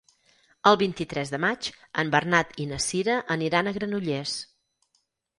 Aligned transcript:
El 0.67 0.77
vint-i-tres 0.81 1.33
de 1.33 1.39
maig 1.43 1.67
en 2.03 2.09
Bernat 2.15 2.55
i 2.65 2.67
na 2.71 2.79
Cira 2.85 3.17
aniran 3.35 3.69
a 3.69 3.75
Granollers. 3.75 4.33